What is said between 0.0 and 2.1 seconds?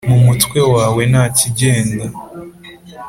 mu mutwe wawe ntakigenda